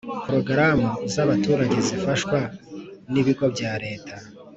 [0.25, 2.39] Porogaramu z abaturage zifashwa
[3.11, 4.15] n ibigo bya Leta